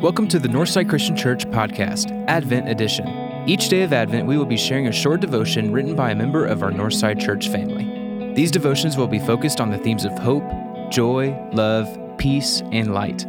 [0.00, 3.08] Welcome to the Northside Christian Church podcast, Advent Edition.
[3.48, 6.46] Each day of Advent, we will be sharing a short devotion written by a member
[6.46, 8.32] of our Northside Church family.
[8.32, 10.44] These devotions will be focused on the themes of hope,
[10.88, 13.26] joy, love, peace, and light.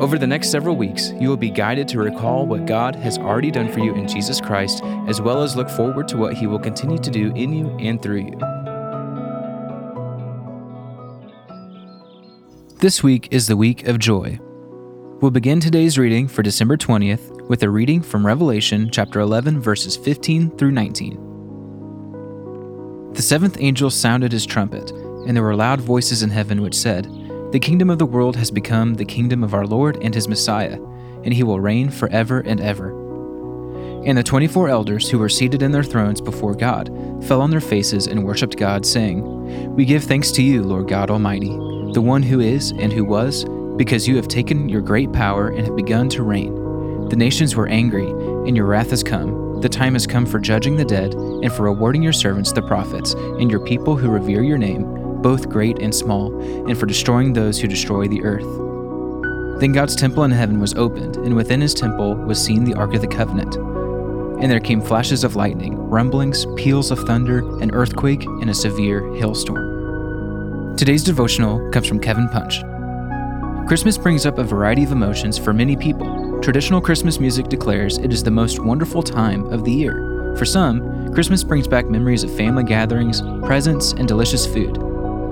[0.00, 3.52] Over the next several weeks, you will be guided to recall what God has already
[3.52, 6.58] done for you in Jesus Christ, as well as look forward to what He will
[6.58, 8.38] continue to do in you and through you.
[12.80, 14.40] This week is the week of joy.
[15.20, 19.94] We'll begin today's reading for December 20th with a reading from Revelation chapter 11, verses
[19.94, 23.12] 15 through 19.
[23.12, 27.04] The seventh angel sounded his trumpet, and there were loud voices in heaven which said,
[27.52, 30.80] The kingdom of the world has become the kingdom of our Lord and his Messiah,
[31.22, 32.88] and he will reign forever and ever.
[34.06, 36.88] And the twenty four elders who were seated in their thrones before God
[37.26, 41.10] fell on their faces and worshipped God, saying, We give thanks to you, Lord God
[41.10, 41.50] Almighty,
[41.92, 43.44] the one who is, and who was,
[43.80, 47.08] because you have taken your great power and have begun to reign.
[47.08, 49.62] The nations were angry, and your wrath has come.
[49.62, 53.14] The time has come for judging the dead, and for rewarding your servants the prophets,
[53.14, 57.58] and your people who revere your name, both great and small, and for destroying those
[57.58, 58.44] who destroy the earth.
[59.62, 62.92] Then God's temple in heaven was opened, and within his temple was seen the Ark
[62.92, 63.56] of the Covenant.
[64.42, 69.10] And there came flashes of lightning, rumblings, peals of thunder, an earthquake, and a severe
[69.14, 70.76] hailstorm.
[70.76, 72.62] Today's devotional comes from Kevin Punch.
[73.70, 76.40] Christmas brings up a variety of emotions for many people.
[76.40, 80.34] Traditional Christmas music declares it is the most wonderful time of the year.
[80.36, 84.74] For some, Christmas brings back memories of family gatherings, presents, and delicious food.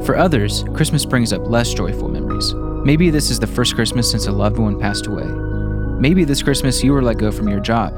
[0.06, 2.54] For others, Christmas brings up less joyful memories.
[2.84, 5.26] Maybe this is the first Christmas since a loved one passed away.
[5.98, 7.92] Maybe this Christmas you were let go from your job.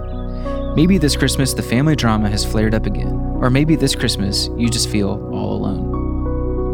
[0.75, 3.13] Maybe this Christmas the family drama has flared up again.
[3.43, 5.90] Or maybe this Christmas you just feel all alone.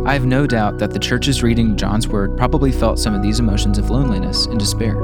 [0.07, 3.41] I have no doubt that the churches reading John's word probably felt some of these
[3.41, 4.95] emotions of loneliness and despair.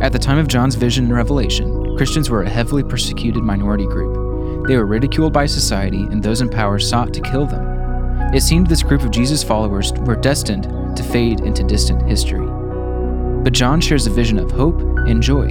[0.00, 4.68] At the time of John's vision and revelation, Christians were a heavily persecuted minority group.
[4.68, 7.66] They were ridiculed by society, and those in power sought to kill them.
[8.32, 12.46] It seemed this group of Jesus followers were destined to fade into distant history.
[13.42, 15.50] But John shares a vision of hope and joy.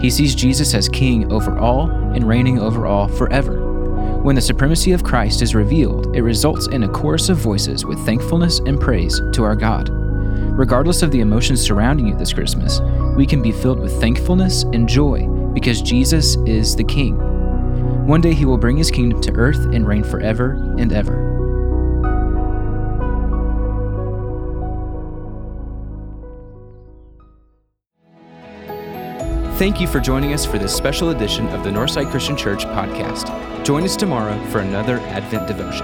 [0.00, 3.63] He sees Jesus as king over all and reigning over all forever.
[4.24, 8.02] When the supremacy of Christ is revealed, it results in a chorus of voices with
[8.06, 9.90] thankfulness and praise to our God.
[9.90, 12.80] Regardless of the emotions surrounding you this Christmas,
[13.18, 17.18] we can be filled with thankfulness and joy because Jesus is the King.
[18.06, 21.23] One day he will bring his kingdom to earth and reign forever and ever.
[29.56, 33.64] Thank you for joining us for this special edition of the Northside Christian Church podcast.
[33.64, 35.83] Join us tomorrow for another Advent devotion.